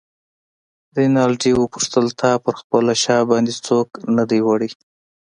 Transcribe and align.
رینالډي 0.97 1.51
وپوښتل: 1.55 2.05
تا 2.21 2.31
پر 2.43 2.53
خپله 2.61 2.93
شا 3.03 3.17
باندې 3.29 3.53
څوک 3.67 3.87
نه 4.15 4.23
دی 4.29 4.39
وړی؟ 4.47 4.69